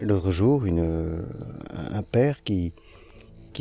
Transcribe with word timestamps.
l'autre 0.00 0.32
jour 0.32 0.64
un 0.64 2.02
père 2.02 2.42
qui, 2.44 2.72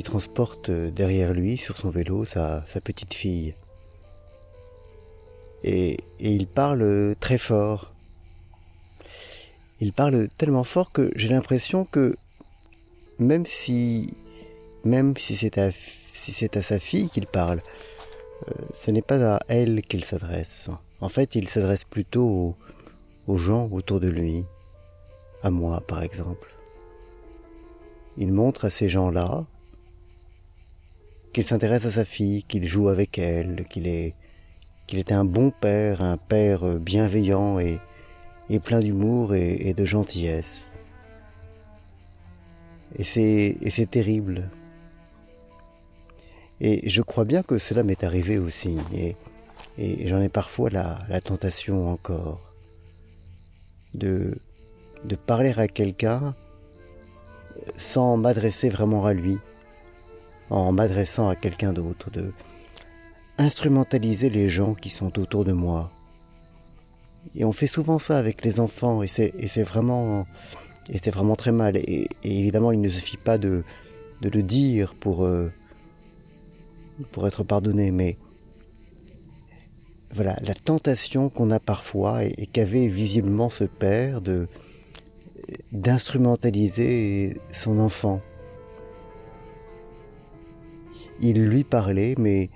transporte 0.03 0.69
derrière 0.69 1.33
lui 1.33 1.57
sur 1.57 1.75
son 1.75 1.89
vélo 1.89 2.23
sa, 2.23 2.63
petite 2.83 3.15
fille. 3.15 3.55
Et, 5.63 5.97
il 6.19 6.45
parle 6.45 7.15
très 7.19 7.39
fort. 7.39 7.91
Il 9.79 9.93
parle 9.93 10.27
tellement 10.37 10.63
fort 10.63 10.91
que 10.91 11.11
j'ai 11.15 11.29
l'impression 11.29 11.83
que 11.85 12.15
même 13.17 13.47
si, 13.47 14.15
c'est 14.83 15.57
à, 15.57 15.71
sa 16.61 16.79
fille 16.79 17.09
qu'il 17.09 17.25
parle, 17.25 17.61
euh, 18.47 18.53
ce 18.75 18.91
n'est 18.91 19.01
pas 19.01 19.37
à 19.37 19.39
elle 19.47 19.81
qu'il 19.81 20.05
s'adresse. 20.05 20.69
En 21.01 21.09
fait, 21.09 21.33
il 21.33 21.49
s'adresse 21.49 21.85
plutôt 21.85 22.55
aux 23.27 23.37
gens 23.37 23.67
autour 23.71 23.99
de 23.99 24.09
lui, 24.09 24.45
à 25.43 25.51
moi 25.51 25.81
par 25.87 26.03
exemple. 26.03 26.49
Il 28.17 28.33
montre 28.33 28.65
à 28.65 28.69
ces 28.69 28.89
gens-là 28.89 29.45
qu'il 31.33 31.45
s'intéresse 31.45 31.85
à 31.85 31.91
sa 31.91 32.05
fille, 32.05 32.43
qu'il 32.43 32.67
joue 32.67 32.89
avec 32.89 33.19
elle, 33.19 33.65
qu'il 33.69 33.87
est, 33.87 34.15
qu'il 34.87 34.97
est 34.97 35.11
un 35.11 35.23
bon 35.23 35.51
père, 35.51 36.01
un 36.01 36.17
père 36.17 36.63
bienveillant 36.79 37.59
et, 37.59 37.79
plein 38.63 38.79
d'humour 38.79 39.35
et, 39.35 39.67
et, 39.67 39.73
de 39.75 39.85
gentillesse. 39.85 40.69
Et 42.95 43.03
c'est, 43.03 43.57
et 43.61 43.69
c'est 43.69 43.91
terrible. 43.91 44.49
Et 46.59 46.89
je 46.89 47.03
crois 47.03 47.25
bien 47.25 47.43
que 47.43 47.59
cela 47.59 47.83
m'est 47.83 48.03
arrivé 48.03 48.39
aussi, 48.39 48.77
et, 48.95 49.15
et 49.77 50.07
j'en 50.07 50.21
ai 50.21 50.29
parfois 50.29 50.71
la, 50.71 50.97
la 51.07 51.21
tentation 51.21 51.87
encore 51.87 52.51
de, 53.93 54.33
de 55.03 55.15
parler 55.15 55.53
à 55.57 55.67
quelqu'un 55.67 56.33
sans 57.75 58.17
m'adresser 58.17 58.69
vraiment 58.69 59.05
à 59.05 59.13
lui, 59.13 59.37
en 60.49 60.71
m'adressant 60.71 61.27
à 61.27 61.35
quelqu'un 61.35 61.73
d'autre, 61.73 62.09
de 62.11 62.31
instrumentaliser 63.37 64.29
les 64.29 64.49
gens 64.49 64.73
qui 64.73 64.89
sont 64.89 65.19
autour 65.19 65.45
de 65.45 65.53
moi. 65.53 65.91
Et 67.35 67.45
on 67.45 67.51
fait 67.51 67.67
souvent 67.67 67.99
ça 67.99 68.17
avec 68.17 68.43
les 68.43 68.59
enfants, 68.59 69.03
et 69.03 69.07
c'est 69.07 69.63
vraiment, 69.63 70.25
et 70.89 70.97
c'est 70.97 71.11
vraiment 71.11 71.35
très 71.35 71.51
mal. 71.51 71.77
Et, 71.77 72.07
évidemment, 72.23 72.71
il 72.71 72.81
ne 72.81 72.89
suffit 72.89 73.17
pas 73.17 73.37
de, 73.37 73.63
le 74.21 74.41
dire 74.41 74.95
pour, 74.95 75.23
euh, 75.23 75.51
pour 77.11 77.27
être 77.27 77.43
pardonné, 77.43 77.91
mais 77.91 78.17
voilà, 80.15 80.35
la 80.41 80.55
tentation 80.55 81.29
qu'on 81.29 81.51
a 81.51 81.59
parfois 81.59 82.23
et 82.23 82.47
qu'avait 82.47 82.87
visiblement 82.87 83.51
ce 83.51 83.65
père 83.65 84.21
de 84.21 84.47
d'instrumentaliser 85.71 87.33
son 87.51 87.79
enfant. 87.79 88.21
Il 91.19 91.43
lui 91.45 91.63
parlait, 91.63 92.15
mais, 92.17 92.49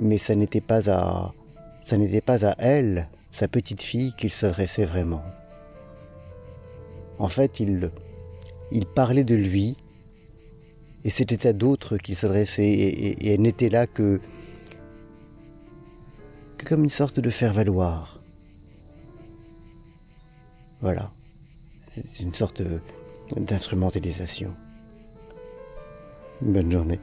mais 0.00 0.18
ça 0.18 0.34
n'était 0.34 0.60
pas 0.60 0.90
à, 0.90 1.32
elle, 2.58 3.08
sa 3.32 3.48
petite 3.48 3.82
fille, 3.82 4.12
qu'il 4.18 4.30
s'adressait 4.30 4.86
vraiment. 4.86 5.22
En 7.18 7.28
fait, 7.28 7.60
il, 7.60 7.90
il 8.72 8.86
parlait 8.86 9.24
de 9.24 9.34
lui, 9.34 9.76
et 11.04 11.10
c'était 11.10 11.46
à 11.46 11.52
d'autres 11.52 11.96
qu'il 11.96 12.16
s'adressait, 12.16 12.68
et, 12.68 13.32
elle 13.32 13.42
n'était 13.42 13.68
là 13.68 13.86
que, 13.86 14.20
que 16.58 16.66
comme 16.66 16.82
une 16.84 16.90
sorte 16.90 17.20
de 17.20 17.30
faire-valoir. 17.30 18.20
Voilà. 20.80 21.10
C'est 21.94 22.22
une 22.22 22.34
sorte 22.34 22.62
d'instrumentalisation. 23.36 24.54
Bonne 26.40 26.70
journée. 26.72 26.98